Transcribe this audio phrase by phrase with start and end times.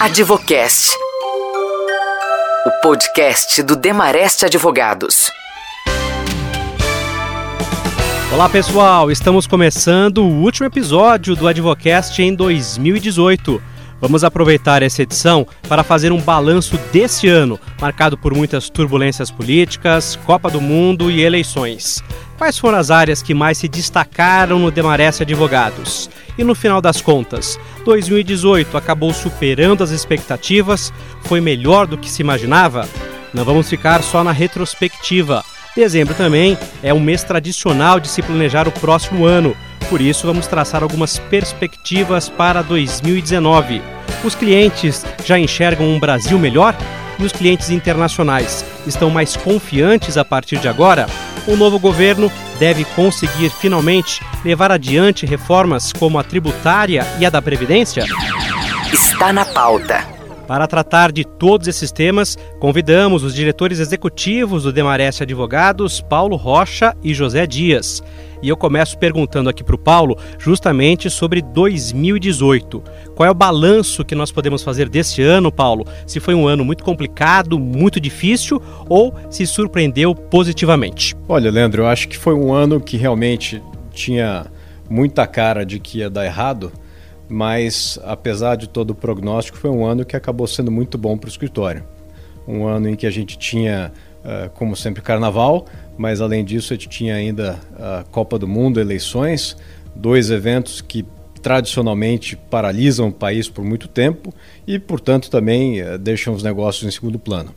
[0.00, 0.96] Advocast.
[2.66, 5.30] O podcast do Demarest Advogados.
[8.32, 13.62] Olá pessoal, estamos começando o último episódio do Advocast em 2018.
[14.00, 20.16] Vamos aproveitar essa edição para fazer um balanço desse ano, marcado por muitas turbulências políticas,
[20.26, 22.02] Copa do Mundo e eleições.
[22.36, 26.10] Quais foram as áreas que mais se destacaram no Demarest Advogados?
[26.36, 30.92] E no final das contas, 2018 acabou superando as expectativas?
[31.22, 32.88] Foi melhor do que se imaginava?
[33.32, 35.44] Não vamos ficar só na retrospectiva.
[35.76, 39.56] Dezembro também é um mês tradicional de se planejar o próximo ano.
[39.88, 43.80] Por isso, vamos traçar algumas perspectivas para 2019.
[44.24, 46.76] Os clientes já enxergam um Brasil melhor?
[47.16, 51.06] E os clientes internacionais estão mais confiantes a partir de agora?
[51.46, 57.42] O novo governo deve conseguir finalmente levar adiante reformas como a tributária e a da
[57.42, 58.04] Previdência?
[58.90, 60.06] Está na pauta.
[60.46, 66.96] Para tratar de todos esses temas, convidamos os diretores executivos do Demarest Advogados, Paulo Rocha
[67.02, 68.02] e José Dias.
[68.44, 72.82] E eu começo perguntando aqui para o Paulo justamente sobre 2018.
[73.14, 75.86] Qual é o balanço que nós podemos fazer desse ano, Paulo?
[76.06, 81.16] Se foi um ano muito complicado, muito difícil ou se surpreendeu positivamente?
[81.26, 83.62] Olha, Leandro, eu acho que foi um ano que realmente
[83.94, 84.44] tinha
[84.90, 86.70] muita cara de que ia dar errado,
[87.26, 91.28] mas apesar de todo o prognóstico, foi um ano que acabou sendo muito bom para
[91.28, 91.82] o escritório.
[92.46, 93.90] Um ano em que a gente tinha,
[94.24, 98.80] uh, como sempre, carnaval, mas além disso a gente tinha ainda a Copa do Mundo,
[98.80, 99.56] eleições,
[99.94, 101.04] dois eventos que
[101.42, 104.32] tradicionalmente paralisam o país por muito tempo
[104.66, 107.54] e, portanto, também uh, deixam os negócios em segundo plano.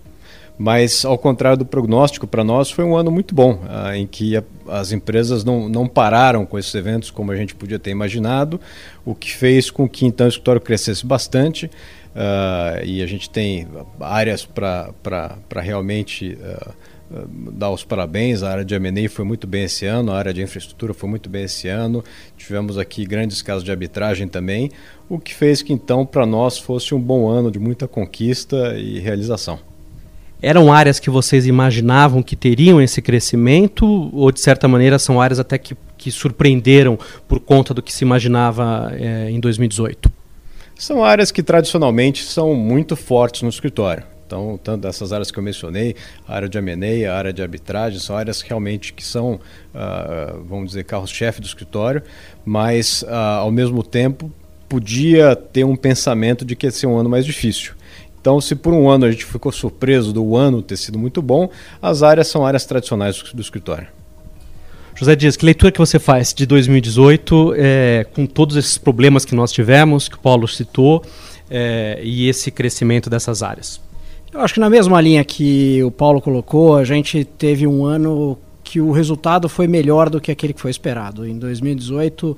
[0.57, 4.41] Mas, ao contrário do prognóstico, para nós foi um ano muito bom, uh, em que
[4.67, 8.59] as empresas não, não pararam com esses eventos como a gente podia ter imaginado,
[9.05, 11.69] o que fez com que então o escritório crescesse bastante.
[12.17, 13.67] Uh, e a gente tem
[13.99, 16.73] áreas para realmente uh,
[17.51, 18.41] dar os parabéns.
[18.41, 21.29] A área de M&A foi muito bem esse ano, a área de infraestrutura foi muito
[21.29, 22.03] bem esse ano.
[22.35, 24.71] Tivemos aqui grandes casos de arbitragem também,
[25.07, 28.97] o que fez que então para nós fosse um bom ano de muita conquista e
[28.97, 29.59] realização.
[30.41, 35.39] Eram áreas que vocês imaginavam que teriam esse crescimento ou de certa maneira são áreas
[35.39, 40.11] até que, que surpreenderam por conta do que se imaginava é, em 2018?
[40.77, 44.03] São áreas que tradicionalmente são muito fortes no escritório.
[44.27, 45.95] Então, tanto dessas áreas que eu mencionei,
[46.27, 50.67] a área de M&A, a área de arbitragem, são áreas realmente que são, uh, vamos
[50.67, 52.03] dizer, carros-chefe do escritório,
[52.45, 54.29] mas, uh, ao mesmo tempo,
[54.67, 57.73] podia ter um pensamento de que ia ser um ano mais difícil.
[58.19, 61.49] Então, se por um ano a gente ficou surpreso do ano ter sido muito bom,
[61.81, 63.87] as áreas são áreas tradicionais do escritório.
[64.99, 69.35] José Dias, que leitura que você faz de 2018 é, com todos esses problemas que
[69.35, 71.03] nós tivemos, que o Paulo citou,
[71.51, 73.79] é, e esse crescimento dessas áreas?
[74.33, 78.39] Eu acho que na mesma linha que o Paulo colocou, a gente teve um ano
[78.63, 81.27] que o resultado foi melhor do que aquele que foi esperado.
[81.27, 82.35] Em 2018,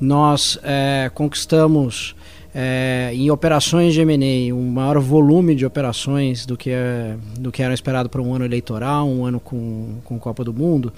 [0.00, 2.16] nós é, conquistamos
[2.54, 7.62] é, em operações de M&A um maior volume de operações do que, é, do que
[7.62, 10.92] era esperado para um ano eleitoral, um ano com, com Copa do Mundo.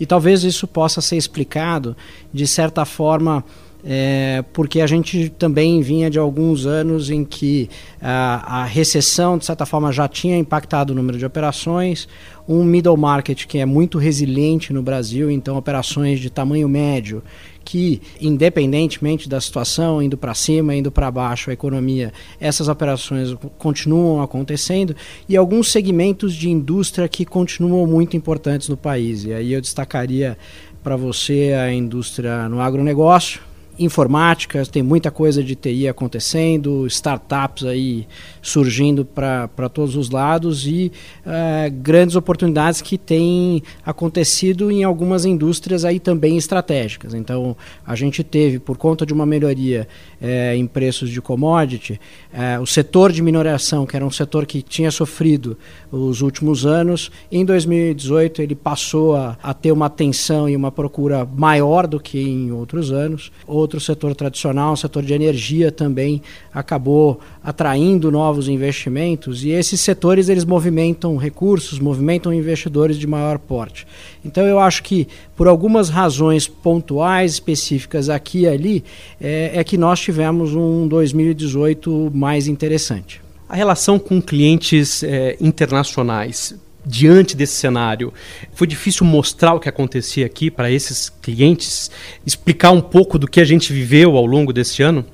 [0.00, 1.96] E talvez isso possa ser explicado,
[2.32, 3.44] de certa forma,
[3.86, 7.68] é, porque a gente também vinha de alguns anos em que
[8.00, 12.08] a, a recessão, de certa forma, já tinha impactado o número de operações,
[12.48, 17.22] um middle market que é muito resiliente no Brasil, então operações de tamanho médio
[17.64, 24.22] que, independentemente da situação, indo para cima, indo para baixo, a economia, essas operações continuam
[24.22, 24.94] acontecendo
[25.28, 29.24] e alguns segmentos de indústria que continuam muito importantes no país.
[29.24, 30.36] E aí eu destacaria
[30.82, 33.40] para você a indústria no agronegócio,
[33.78, 38.06] informática, tem muita coisa de TI acontecendo, startups aí
[38.40, 40.92] surgindo para todos os lados e
[41.26, 47.14] uh, grandes oportunidades que têm acontecido em algumas indústrias aí também estratégicas.
[47.14, 49.88] Então, a gente teve, por conta de uma melhoria
[50.20, 52.00] eh, em preços de commodity,
[52.32, 55.56] eh, o setor de mineração, que era um setor que tinha sofrido
[55.90, 61.24] os últimos anos, em 2018 ele passou a, a ter uma atenção e uma procura
[61.24, 63.32] maior do que em outros anos.
[63.64, 66.20] Outro setor tradicional, o setor de energia também
[66.52, 73.86] acabou atraindo novos investimentos e esses setores eles movimentam recursos, movimentam investidores de maior porte.
[74.22, 78.84] Então eu acho que por algumas razões pontuais, específicas aqui e ali,
[79.18, 83.22] é, é que nós tivemos um 2018 mais interessante.
[83.48, 88.12] A relação com clientes é, internacionais diante desse cenário,
[88.52, 91.90] foi difícil mostrar o que acontecia aqui para esses clientes,
[92.26, 95.04] explicar um pouco do que a gente viveu ao longo desse ano?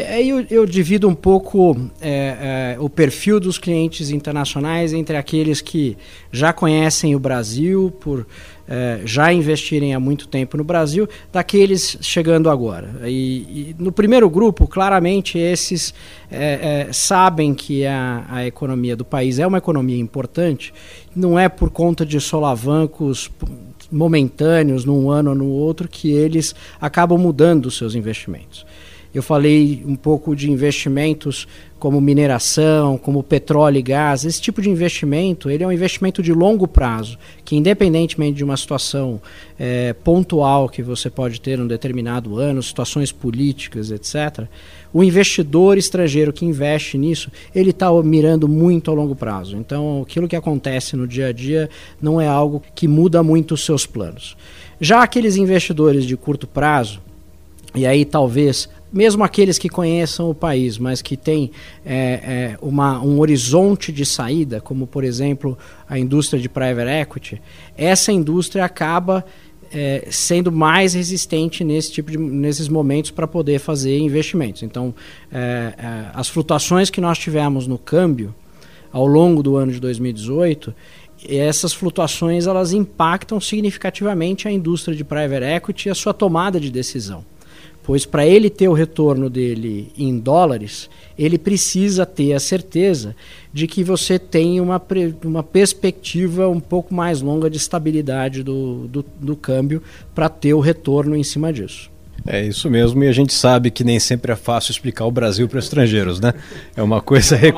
[0.00, 5.60] É, eu, eu, divido um pouco é, é, o perfil dos clientes internacionais entre aqueles
[5.60, 5.96] que
[6.30, 8.24] já conhecem o Brasil por
[8.68, 13.00] é, já investirem há muito tempo no Brasil, daqueles chegando agora.
[13.06, 15.94] E, e no primeiro grupo, claramente, esses
[16.30, 20.72] é, é, sabem que a, a economia do país é uma economia importante,
[21.16, 23.30] não é por conta de solavancos
[23.90, 28.66] momentâneos num ano ou no outro que eles acabam mudando os seus investimentos.
[29.18, 34.24] Eu falei um pouco de investimentos como mineração, como petróleo e gás.
[34.24, 38.56] Esse tipo de investimento ele é um investimento de longo prazo, que independentemente de uma
[38.56, 39.20] situação
[39.58, 44.46] é, pontual que você pode ter num determinado ano, situações políticas, etc.,
[44.94, 49.56] o investidor estrangeiro que investe nisso, ele está mirando muito ao longo prazo.
[49.56, 51.68] Então, aquilo que acontece no dia a dia
[52.00, 54.36] não é algo que muda muito os seus planos.
[54.80, 57.00] Já aqueles investidores de curto prazo,
[57.74, 61.50] e aí talvez mesmo aqueles que conheçam o país, mas que têm
[61.84, 67.42] é, é, uma, um horizonte de saída, como por exemplo a indústria de private equity,
[67.76, 69.24] essa indústria acaba
[69.70, 74.62] é, sendo mais resistente nesse tipo de, nesses momentos para poder fazer investimentos.
[74.62, 74.94] Então,
[75.30, 78.34] é, é, as flutuações que nós tivemos no câmbio
[78.90, 80.74] ao longo do ano de 2018
[81.28, 86.70] essas flutuações elas impactam significativamente a indústria de private equity e a sua tomada de
[86.70, 87.22] decisão
[87.88, 93.16] pois para ele ter o retorno dele em dólares, ele precisa ter a certeza
[93.50, 94.78] de que você tem uma,
[95.24, 99.82] uma perspectiva um pouco mais longa de estabilidade do, do, do câmbio
[100.14, 101.90] para ter o retorno em cima disso.
[102.26, 105.48] É isso mesmo, e a gente sabe que nem sempre é fácil explicar o Brasil
[105.48, 106.34] para estrangeiros, né?
[106.76, 107.54] É uma coisa rec...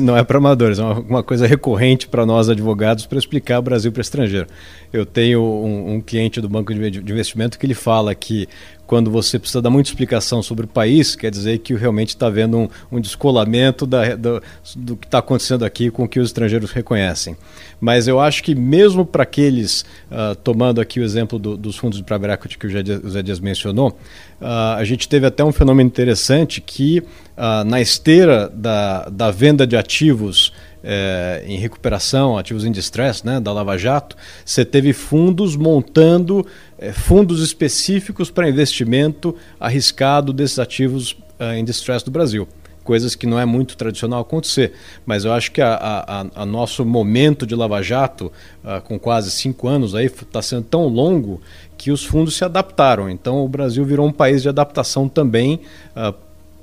[0.00, 3.62] não é para amadores, é uma, uma coisa recorrente para nós advogados para explicar o
[3.62, 4.46] Brasil para estrangeiro.
[4.92, 8.48] Eu tenho um, um, cliente do banco de investimento que ele fala que
[8.92, 12.58] quando você precisa dar muita explicação sobre o país, quer dizer que realmente está havendo
[12.58, 14.42] um, um descolamento da, do,
[14.76, 17.34] do, que está acontecendo aqui com o que os estrangeiros reconhecem.
[17.80, 19.80] Mas eu acho que mesmo para aqueles,
[20.10, 23.40] uh, tomando aqui o exemplo do, dos fundos de private equity que o Zé Dias
[23.40, 23.98] mencionou,
[24.42, 29.66] uh, a gente teve até um fenômeno interessante que uh, na esteira da, da venda
[29.66, 30.52] de ativos
[30.82, 36.46] é, em recuperação, ativos em distress, né, da Lava Jato, você teve fundos montando
[36.78, 42.48] é, fundos específicos para investimento arriscado desses ativos uh, em distress do Brasil.
[42.82, 44.72] Coisas que não é muito tradicional acontecer.
[45.06, 48.32] Mas eu acho que a, a, a nosso momento de Lava Jato,
[48.64, 51.40] uh, com quase cinco anos, está sendo tão longo
[51.78, 53.08] que os fundos se adaptaram.
[53.08, 55.60] Então o Brasil virou um país de adaptação também.
[55.94, 56.12] Uh,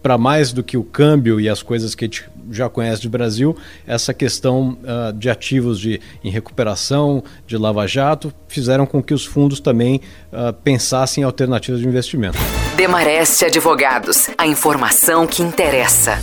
[0.01, 3.09] para mais do que o câmbio e as coisas que a gente já conhece de
[3.09, 3.55] Brasil,
[3.85, 9.59] essa questão uh, de ativos de, em recuperação, de lava-jato, fizeram com que os fundos
[9.59, 10.01] também
[10.31, 12.37] uh, pensassem em alternativas de investimento.
[12.75, 16.19] Demareste Advogados, a informação que interessa.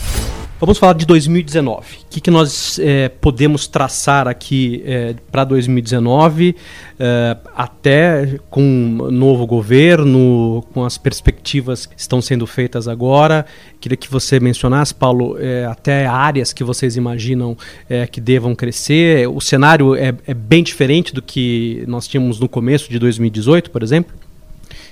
[0.58, 1.96] Vamos falar de 2019.
[1.96, 6.56] O que, que nós é, podemos traçar aqui é, para 2019,
[6.98, 13.44] é, até com o novo governo, com as perspectivas que estão sendo feitas agora?
[13.78, 17.54] Queria que você mencionasse, Paulo, é, até áreas que vocês imaginam
[17.86, 19.28] é, que devam crescer.
[19.28, 23.82] O cenário é, é bem diferente do que nós tínhamos no começo de 2018, por
[23.82, 24.25] exemplo?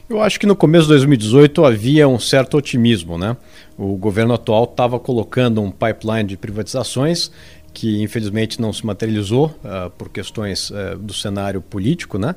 [0.08, 3.36] Eu acho que no começo de 2018 havia um certo otimismo, né?
[3.76, 7.30] O governo atual estava colocando um pipeline de privatizações
[7.74, 12.36] que infelizmente não se materializou uh, por questões uh, do cenário político, né?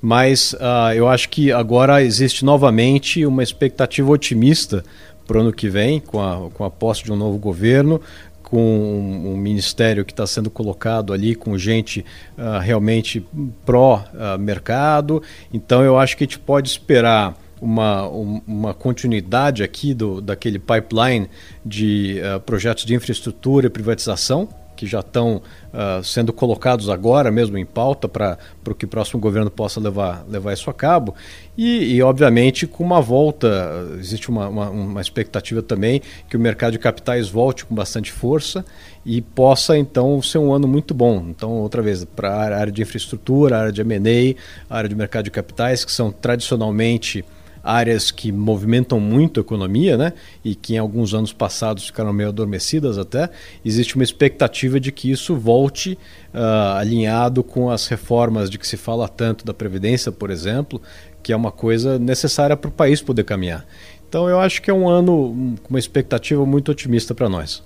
[0.00, 4.82] Mas uh, eu acho que agora existe novamente uma expectativa otimista
[5.26, 8.00] para o ano que vem, com a, com a posse de um novo governo,
[8.50, 12.04] com um, um ministério que está sendo colocado ali com gente
[12.36, 13.24] uh, realmente
[13.64, 15.22] pró-mercado.
[15.52, 21.28] Então eu acho que a gente pode esperar uma, uma continuidade aqui do, daquele pipeline
[21.64, 24.48] de uh, projetos de infraestrutura e privatização
[24.78, 25.42] que já estão
[25.72, 28.38] uh, sendo colocados agora mesmo em pauta para
[28.78, 31.16] que o próximo governo possa levar, levar isso a cabo.
[31.56, 36.72] E, e obviamente, com uma volta, existe uma, uma, uma, expectativa também que o mercado
[36.72, 38.64] de capitais volte com bastante força
[39.04, 41.24] e possa, então, ser um ano muito bom.
[41.28, 44.36] Então, outra vez, para a área de infraestrutura, a área de M&A,
[44.72, 47.24] a área de mercado de capitais, que são tradicionalmente
[47.62, 50.12] áreas que movimentam muito a economia, né?
[50.44, 53.28] E que em alguns anos passados ficaram meio adormecidas até.
[53.64, 55.98] Existe uma expectativa de que isso volte
[56.34, 60.80] uh, alinhado com as reformas de que se fala tanto da previdência, por exemplo,
[61.22, 63.66] que é uma coisa necessária para o país poder caminhar.
[64.08, 67.62] Então eu acho que é um ano com uma expectativa muito otimista para nós.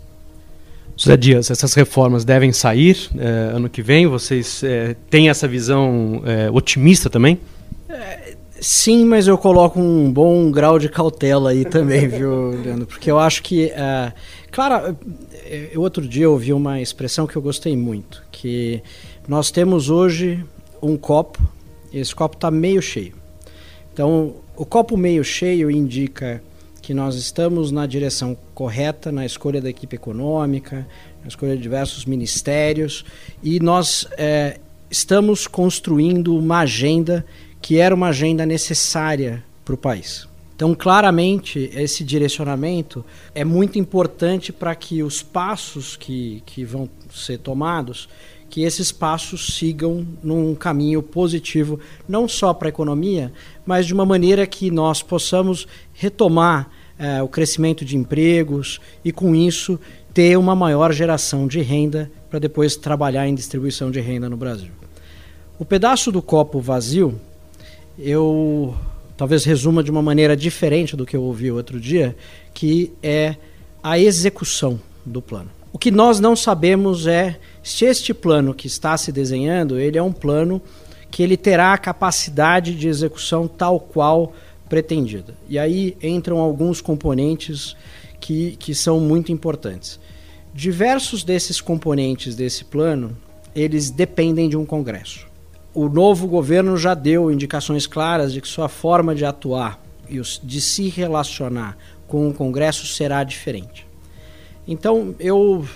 [0.97, 4.07] José Dias, essas reformas devem sair é, ano que vem?
[4.07, 7.39] Vocês é, têm essa visão é, otimista também?
[8.63, 12.87] Sim, mas eu coloco um bom grau de cautela aí também, viu, Leandro?
[12.87, 13.73] Porque eu acho que.
[13.73, 14.13] Uh,
[14.53, 14.97] claro,
[15.73, 18.81] eu, outro dia ouvi uma expressão que eu gostei muito, que
[19.27, 20.45] nós temos hoje
[20.81, 21.43] um copo,
[21.93, 23.15] e esse copo está meio cheio.
[23.93, 26.41] Então, o copo meio cheio indica
[26.81, 30.87] que nós estamos na direção correta na escolha da equipe econômica,
[31.21, 33.05] na escolha de diversos ministérios,
[33.43, 37.27] e nós é, estamos construindo uma agenda
[37.63, 40.29] que era uma agenda necessária para o país.
[40.55, 43.05] Então, claramente, esse direcionamento
[43.35, 48.09] é muito importante para que os passos que, que vão ser tomados,
[48.51, 53.33] que esses passos sigam num caminho positivo, não só para a economia,
[53.65, 59.35] mas de uma maneira que nós possamos retomar eh, o crescimento de empregos e, com
[59.35, 59.81] isso,
[60.13, 64.71] ter uma maior geração de renda para depois trabalhar em distribuição de renda no Brasil.
[65.59, 67.19] O pedaço do copo vazio,
[67.99, 68.75] eu
[69.17, 72.17] talvez resuma de uma maneira diferente do que eu ouvi outro dia,
[72.53, 73.37] que é
[73.83, 75.51] a execução do plano.
[75.73, 80.03] O que nós não sabemos é se este plano que está se desenhando, ele é
[80.03, 80.61] um plano
[81.11, 84.33] que ele terá a capacidade de execução tal qual
[84.69, 85.35] pretendida.
[85.49, 87.77] E aí entram alguns componentes
[88.19, 90.01] que, que são muito importantes.
[90.55, 93.17] Diversos desses componentes desse plano,
[93.55, 95.32] eles dependem de um congresso
[95.75, 100.61] o novo governo já deu indicações claras de que sua forma de atuar e de
[100.61, 101.77] se relacionar
[102.07, 103.87] com o Congresso será diferente.
[104.69, 105.67] Então, eu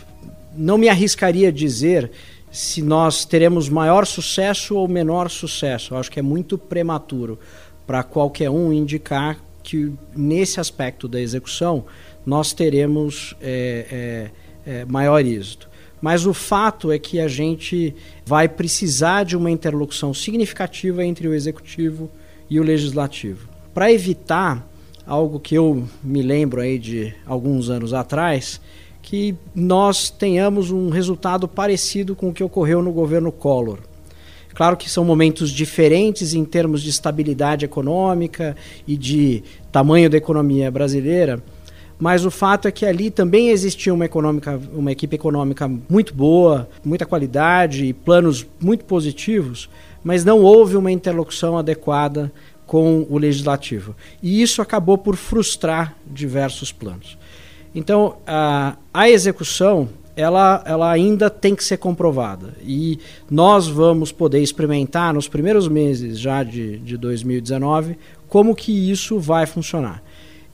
[0.54, 2.10] não me arriscaria a dizer
[2.50, 5.94] se nós teremos maior sucesso ou menor sucesso.
[5.94, 7.38] Eu acho que é muito prematuro
[7.86, 11.84] para qualquer um indicar que nesse aspecto da execução
[12.24, 14.30] nós teremos é,
[14.66, 15.68] é, é, maior êxito.
[16.00, 21.34] Mas o fato é que a gente vai precisar de uma interlocução significativa entre o
[21.34, 22.10] executivo
[22.50, 23.48] e o legislativo.
[23.72, 24.66] Para evitar
[25.06, 28.60] algo que eu me lembro aí de alguns anos atrás,
[29.00, 33.78] que nós tenhamos um resultado parecido com o que ocorreu no governo Collor.
[34.52, 40.70] Claro que são momentos diferentes em termos de estabilidade econômica e de tamanho da economia
[40.70, 41.42] brasileira,
[41.98, 46.68] mas o fato é que ali também existia uma, econômica, uma equipe econômica muito boa,
[46.84, 49.68] muita qualidade e planos muito positivos,
[50.04, 52.30] mas não houve uma interlocução adequada
[52.66, 53.94] com o legislativo.
[54.22, 57.16] E isso acabou por frustrar diversos planos.
[57.74, 62.54] Então, a, a execução ela, ela ainda tem que ser comprovada.
[62.62, 62.98] E
[63.30, 69.46] nós vamos poder experimentar nos primeiros meses já de, de 2019 como que isso vai
[69.46, 70.02] funcionar.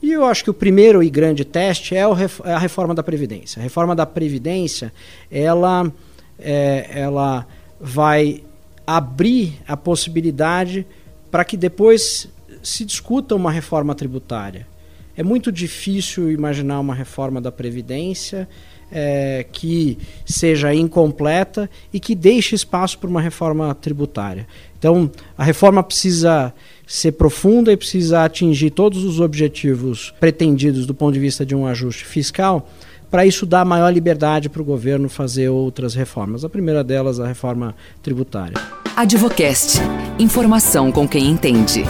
[0.03, 3.61] E eu acho que o primeiro e grande teste é, é a reforma da Previdência.
[3.61, 4.91] A reforma da Previdência,
[5.31, 5.89] ela,
[6.37, 7.47] é, ela
[7.79, 8.43] vai
[8.85, 10.85] abrir a possibilidade
[11.31, 12.27] para que depois
[12.61, 14.67] se discuta uma reforma tributária.
[15.15, 18.45] É muito difícil imaginar uma reforma da Previdência
[18.93, 24.47] é, que seja incompleta e que deixe espaço para uma reforma tributária.
[24.77, 26.53] Então, a reforma precisa
[26.85, 31.65] ser profunda e precisa atingir todos os objetivos pretendidos do ponto de vista de um
[31.65, 32.69] ajuste fiscal,
[33.09, 36.43] para isso dar maior liberdade para o governo fazer outras reformas.
[36.43, 38.55] A primeira delas, a reforma tributária.
[38.95, 39.79] Advocast.
[40.19, 41.83] Informação com quem entende.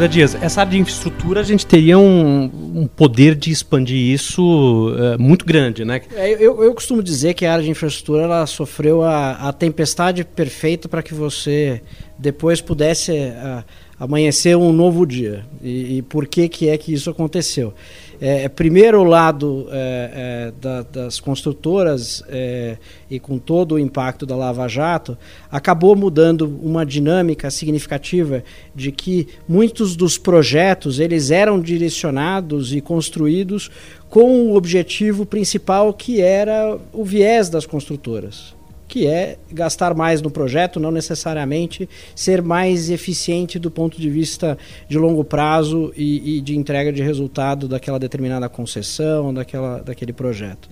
[0.00, 4.94] José Dias, essa área de infraestrutura a gente teria um, um poder de expandir isso
[4.94, 6.00] uh, muito grande, né?
[6.14, 10.24] É, eu, eu, costumo dizer que a área de infraestrutura ela sofreu a, a tempestade
[10.24, 11.82] perfeita para que você
[12.18, 13.62] depois pudesse uh,
[14.00, 15.44] amanhecer um novo dia.
[15.62, 17.74] E, e, por que, que é que isso aconteceu?
[18.18, 22.78] É, é primeiro, lado é, é, da, das construtoras é,
[23.10, 25.18] e com todo o impacto da Lava Jato,
[25.50, 28.42] acabou mudando uma dinâmica significativa
[28.74, 33.70] de que muitos dos projetos eles eram direcionados e construídos
[34.08, 38.58] com o objetivo principal que era o viés das construtoras
[38.90, 44.58] que é gastar mais no projeto, não necessariamente ser mais eficiente do ponto de vista
[44.88, 50.68] de longo prazo e, e de entrega de resultado daquela determinada concessão, daquela, daquele projeto.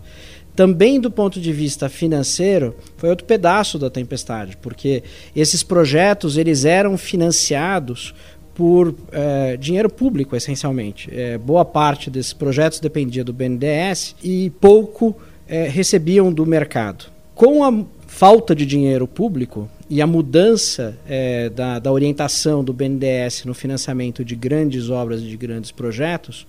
[0.57, 5.05] Também do ponto de vista financeiro, foi outro pedaço da tempestade, porque
[5.37, 8.13] esses projetos eles eram financiados
[8.53, 11.09] por é, dinheiro público, essencialmente.
[11.13, 15.15] É, boa parte desses projetos dependia do BNDES e pouco
[15.47, 17.05] é, recebiam do mercado.
[17.37, 17.71] Com a
[18.19, 24.25] falta de dinheiro público e a mudança é, da, da orientação do BNDES no financiamento
[24.25, 26.45] de grandes obras e de grandes projetos,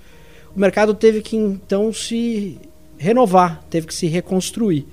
[0.55, 2.57] o mercado teve que então se
[2.97, 4.87] renovar, teve que se reconstruir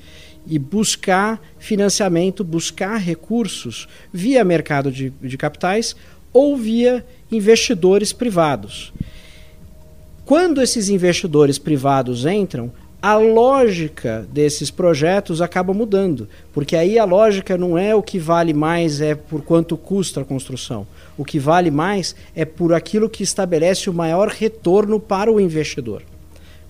[0.46, 5.96] e buscar financiamento, buscar recursos via mercado de, de capitais
[6.30, 7.02] ou via
[7.32, 8.92] investidores privados.
[10.26, 12.70] Quando esses investidores privados entram,
[13.06, 18.52] a lógica desses projetos acaba mudando, porque aí a lógica não é o que vale
[18.52, 20.84] mais é por quanto custa a construção.
[21.16, 26.02] O que vale mais é por aquilo que estabelece o maior retorno para o investidor,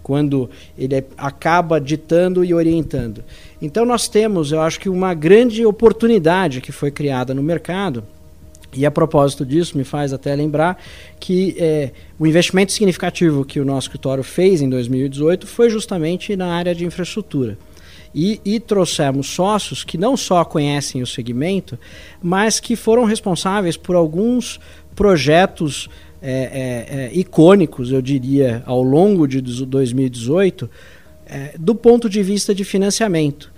[0.03, 3.25] quando ele acaba ditando e orientando.
[3.63, 8.05] Então nós temos, eu acho que uma grande oportunidade que foi criada no mercado
[8.77, 10.81] e a propósito disso, me faz até lembrar
[11.19, 16.55] que é, o investimento significativo que o nosso escritório fez em 2018 foi justamente na
[16.55, 17.59] área de infraestrutura.
[18.15, 21.79] E, e, trouxemos sócios que não só conhecem o segmento,
[22.23, 24.59] mas que foram responsáveis por alguns
[24.95, 25.91] projetos
[26.23, 26.31] é,
[26.89, 30.71] é, é icônicos, eu diria, ao longo de 2018,
[31.27, 33.53] é, do ponto de vista de financiamento,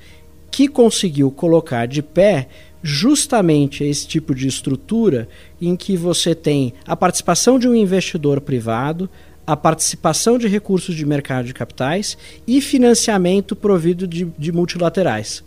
[0.50, 2.48] que conseguiu colocar de pé
[2.82, 5.28] justamente esse tipo de estrutura
[5.61, 9.08] em que você tem a participação de um investidor privado,
[9.47, 15.42] a participação de recursos de mercado de capitais e financiamento provido de, de multilaterais.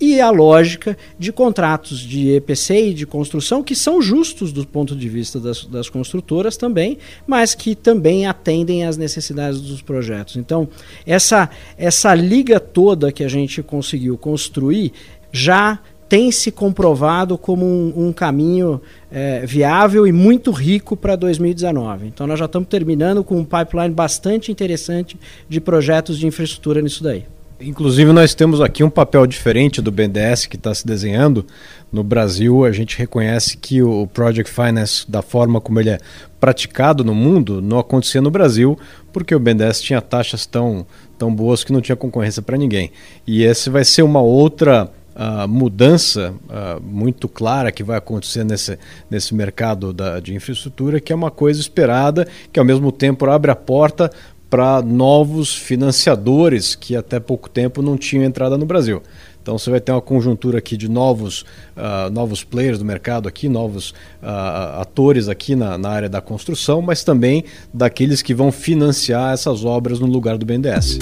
[0.00, 4.96] E a lógica de contratos de EPC e de construção que são justos do ponto
[4.96, 10.36] de vista das, das construtoras também, mas que também atendem às necessidades dos projetos.
[10.36, 10.68] Então,
[11.06, 11.48] essa,
[11.78, 14.92] essa liga toda que a gente conseguiu construir
[15.30, 15.78] já
[16.12, 22.08] tem se comprovado como um, um caminho é, viável e muito rico para 2019.
[22.08, 25.16] Então nós já estamos terminando com um pipeline bastante interessante
[25.48, 27.24] de projetos de infraestrutura nisso daí.
[27.58, 31.46] Inclusive, nós temos aqui um papel diferente do BNDES que está se desenhando.
[31.90, 35.98] No Brasil, a gente reconhece que o Project Finance, da forma como ele é
[36.38, 38.78] praticado no mundo, não acontecia no Brasil,
[39.14, 40.84] porque o BNDES tinha taxas tão,
[41.16, 42.90] tão boas que não tinha concorrência para ninguém.
[43.26, 48.78] E esse vai ser uma outra uh, mudança uh, muito clara que vai acontecer nesse,
[49.10, 53.50] nesse mercado da, de infraestrutura, que é uma coisa esperada, que ao mesmo tempo abre
[53.50, 54.10] a porta
[54.52, 59.02] para novos financiadores que até pouco tempo não tinham entrada no Brasil.
[59.42, 61.40] Então você vai ter uma conjuntura aqui de novos,
[61.74, 63.90] uh, novos players do mercado aqui, novos
[64.22, 67.44] uh, atores aqui na, na, área da construção, mas também
[67.74, 70.98] daqueles que vão financiar essas obras no lugar do BNDES.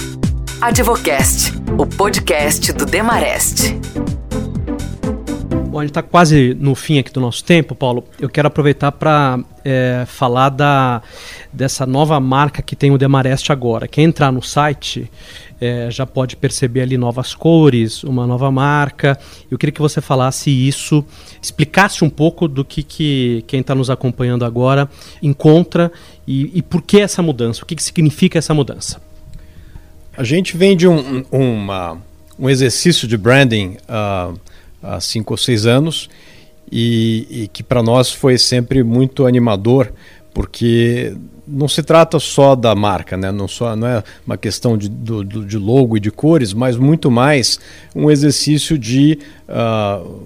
[0.61, 3.73] Advocast, o podcast do Demarest.
[5.67, 8.03] Bom, a gente está quase no fim aqui do nosso tempo, Paulo.
[8.19, 11.01] Eu quero aproveitar para é, falar da,
[11.51, 13.87] dessa nova marca que tem o Demarest agora.
[13.87, 15.09] Quem entrar no site
[15.59, 19.17] é, já pode perceber ali novas cores, uma nova marca.
[19.49, 21.03] Eu queria que você falasse isso,
[21.41, 24.87] explicasse um pouco do que, que quem está nos acompanhando agora
[25.23, 25.91] encontra
[26.27, 29.01] e, e por que essa mudança, o que, que significa essa mudança.
[30.15, 31.97] A gente vem de um, uma,
[32.37, 34.37] um exercício de branding uh,
[34.83, 36.09] há cinco ou seis anos
[36.71, 39.91] e, e que para nós foi sempre muito animador,
[40.33, 41.15] porque
[41.47, 43.31] não se trata só da marca, né?
[43.31, 47.11] não, só, não é uma questão de, do, de logo e de cores, mas muito
[47.11, 47.59] mais
[47.95, 50.21] um exercício de uh,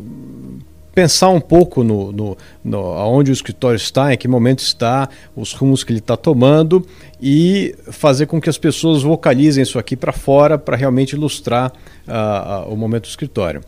[0.95, 2.79] pensar um pouco no, no, no
[3.09, 6.87] onde o escritório está, em que momento está, os rumos que ele está tomando
[7.21, 11.73] e fazer com que as pessoas vocalizem isso aqui para fora para realmente ilustrar
[12.07, 13.61] uh, o momento do escritório.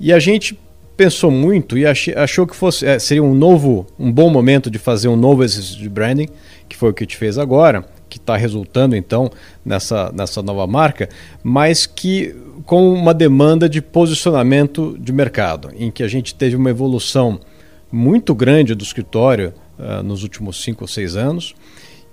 [0.00, 0.58] E a gente
[0.96, 5.08] pensou muito e achou que fosse é, seria um novo, um bom momento de fazer
[5.08, 6.28] um novo exercício de branding,
[6.68, 9.30] que foi o que gente fez agora, que está resultando então
[9.64, 11.08] nessa, nessa nova marca,
[11.42, 12.34] mas que
[12.66, 17.40] com uma demanda de posicionamento de mercado, em que a gente teve uma evolução
[17.90, 21.54] muito grande do escritório uh, nos últimos cinco ou seis anos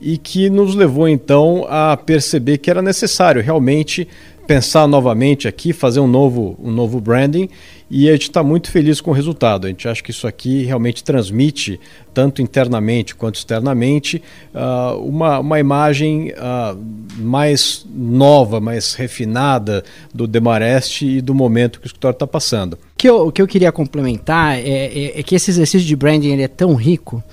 [0.02, 4.08] e que nos levou então a perceber que era necessário realmente
[4.50, 7.48] pensar novamente aqui, fazer um novo, um novo branding
[7.90, 9.66] e a gente está muito feliz com o resultado.
[9.66, 11.80] A gente acha que isso aqui realmente transmite,
[12.14, 14.22] tanto internamente quanto externamente,
[14.54, 16.76] uh, uma, uma imagem uh,
[17.18, 19.84] mais nova, mais refinada
[20.14, 22.74] do Demarest e do momento que o escritório está passando.
[22.74, 26.30] O que, eu, que eu queria complementar é, é, é que esse exercício de branding
[26.30, 27.24] ele é tão rico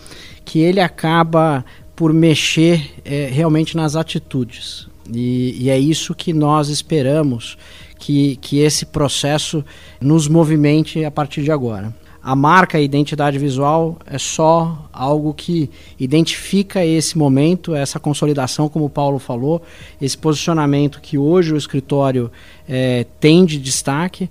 [0.44, 1.64] que ele acaba
[1.96, 4.86] por mexer é, realmente nas atitudes.
[5.10, 7.56] E, e, é isso que nós esperamos
[7.98, 9.64] que, que esse processo
[10.00, 11.94] nos movimente a partir de agora.
[12.22, 18.84] A marca, a identidade visual é só algo que identifica esse momento, essa consolidação, como
[18.84, 19.62] o Paulo falou,
[20.02, 22.30] esse posicionamento que hoje o escritório
[22.68, 24.28] é, tem de destaque.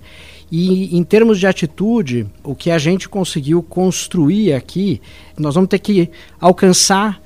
[0.52, 5.00] E em termos de atitude, o que a gente conseguiu construir aqui,
[5.36, 7.20] nós vamos ter que alcançar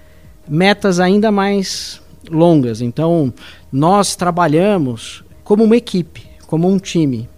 [0.51, 2.83] metas ainda mais longas.
[2.83, 3.33] Então,
[3.73, 7.29] nós trabalhamos como uma equipe, como um time.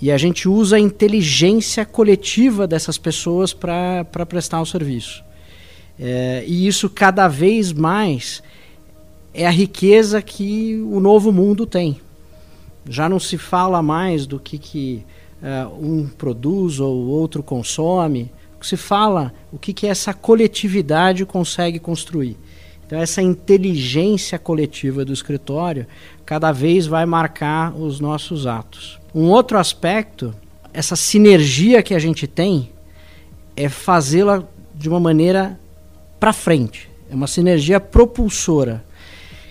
[0.00, 5.24] E a gente usa a inteligência coletiva dessas pessoas para prestar o serviço.
[5.98, 8.40] É, e isso cada vez mais
[9.34, 12.00] é a riqueza que o novo mundo tem.
[12.88, 15.04] Já não se fala mais do que, que
[15.42, 18.30] uh, um produz ou outro consome.
[18.60, 22.36] Se fala, o que, que essa coletividade consegue construir.
[22.86, 25.86] Então, essa inteligência coletiva do escritório
[26.24, 28.98] cada vez vai marcar os nossos atos.
[29.14, 30.34] Um outro aspecto,
[30.72, 32.70] essa sinergia que a gente tem,
[33.54, 34.42] é fazê-la
[34.74, 35.60] de uma maneira
[36.18, 36.88] para frente.
[37.10, 38.84] É uma sinergia propulsora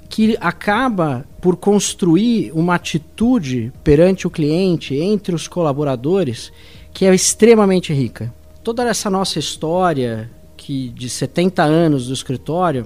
[0.10, 6.52] que acaba por construir uma atitude perante o cliente, entre os colaboradores,
[6.94, 8.34] que é extremamente rica.
[8.68, 12.86] Toda essa nossa história que de 70 anos do escritório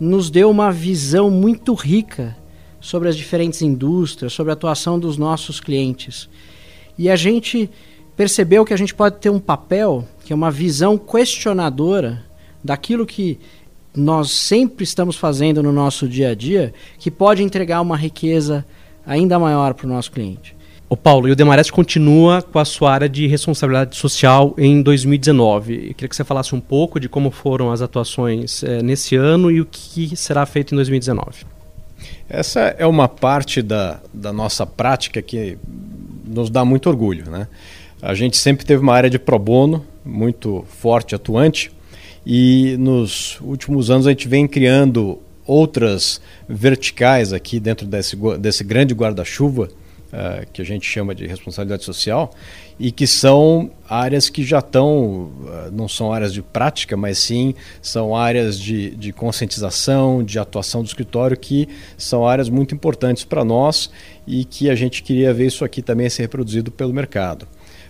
[0.00, 2.34] nos deu uma visão muito rica
[2.80, 6.30] sobre as diferentes indústrias, sobre a atuação dos nossos clientes.
[6.96, 7.68] E a gente
[8.16, 12.24] percebeu que a gente pode ter um papel, que é uma visão questionadora
[12.64, 13.38] daquilo que
[13.94, 18.64] nós sempre estamos fazendo no nosso dia a dia, que pode entregar uma riqueza
[19.04, 20.56] ainda maior para o nosso cliente.
[20.90, 25.74] O Paulo, e o Demarest continua com a sua área de responsabilidade social em 2019.
[25.74, 29.50] Eu queria que você falasse um pouco de como foram as atuações é, nesse ano
[29.50, 31.44] e o que será feito em 2019.
[32.26, 35.58] Essa é uma parte da, da nossa prática que
[36.24, 37.30] nos dá muito orgulho.
[37.30, 37.48] Né?
[38.00, 41.70] A gente sempre teve uma área de pro bono muito forte, atuante,
[42.24, 48.94] e nos últimos anos a gente vem criando outras verticais aqui dentro desse, desse grande
[48.94, 49.68] guarda-chuva
[50.12, 52.30] uh, que a gente chama de responsabilidade social
[52.78, 57.54] e que são áreas que já estão, uh, não são áreas de prática, mas sim
[57.82, 63.44] são áreas de, de conscientização, de atuação do escritório, que são áreas muito importantes para
[63.44, 63.90] nós
[64.26, 67.46] e que a gente queria ver isso aqui também ser reproduzido pelo mercado.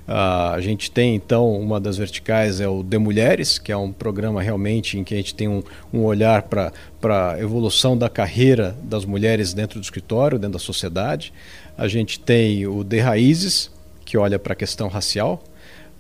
[0.09, 3.93] Uh, a gente tem então uma das verticais é o De Mulheres, que é um
[3.93, 8.75] programa realmente em que a gente tem um, um olhar para a evolução da carreira
[8.83, 11.31] das mulheres dentro do escritório, dentro da sociedade.
[11.79, 13.71] A gente tem o De Raízes,
[14.05, 15.41] que olha para a questão racial.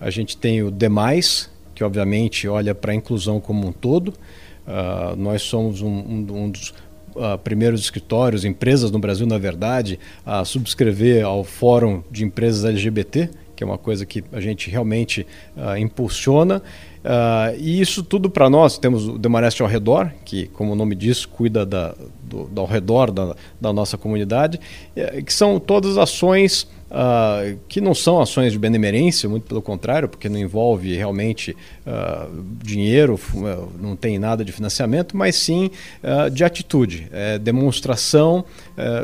[0.00, 4.08] A gente tem o Demais, que obviamente olha para a inclusão como um todo.
[4.08, 6.74] Uh, nós somos um, um, um dos
[7.16, 13.30] Uh, primeiros escritórios, empresas no Brasil, na verdade, a subscrever ao Fórum de Empresas LGBT,
[13.56, 16.62] que é uma coisa que a gente realmente uh, impulsiona.
[17.08, 20.94] Uh, e isso tudo para nós, temos o Demareste ao redor, que, como o nome
[20.94, 24.60] diz, cuida da, do, do ao redor da, da nossa comunidade,
[24.94, 30.08] eh, que são todas ações Uh, que não são ações de benemerência, muito pelo contrário,
[30.08, 31.54] porque não envolve realmente
[31.86, 33.20] uh, dinheiro,
[33.78, 35.70] não tem nada de financiamento, mas sim
[36.02, 38.44] uh, de atitude, é demonstração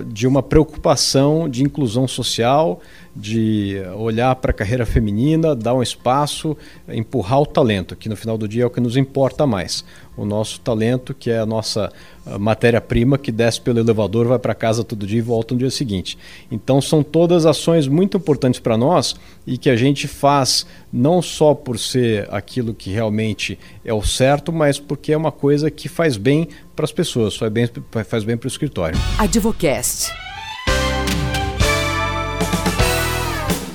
[0.06, 2.80] de uma preocupação de inclusão social,
[3.14, 6.56] de olhar para a carreira feminina, dar um espaço,
[6.88, 9.84] empurrar o talento, que no final do dia é o que nos importa mais
[10.16, 11.92] o nosso talento, que é a nossa
[12.38, 16.16] matéria-prima que desce pelo elevador, vai para casa todo dia e volta no dia seguinte.
[16.50, 19.14] Então são todas ações muito importantes para nós
[19.46, 24.52] e que a gente faz não só por ser aquilo que realmente é o certo,
[24.52, 27.68] mas porque é uma coisa que faz bem para as pessoas, faz bem,
[28.06, 28.98] faz bem para o escritório.
[29.18, 30.23] Advocast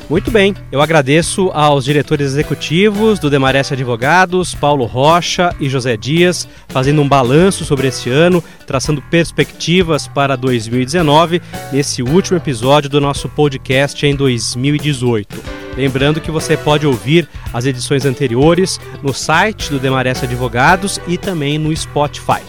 [0.09, 6.47] Muito bem, eu agradeço aos diretores executivos do Demarest Advogados, Paulo Rocha e José Dias,
[6.67, 11.39] fazendo um balanço sobre esse ano, traçando perspectivas para 2019,
[11.71, 15.43] nesse último episódio do nosso podcast em 2018.
[15.77, 21.59] Lembrando que você pode ouvir as edições anteriores no site do Demarest Advogados e também
[21.59, 22.41] no Spotify.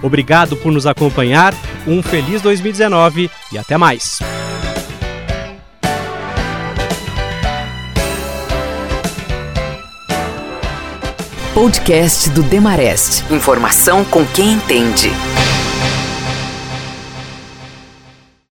[0.00, 1.52] Obrigado por nos acompanhar,
[1.84, 4.20] um feliz 2019 e até mais!
[11.58, 13.24] Podcast do Demarest.
[13.32, 15.10] Informação com quem entende.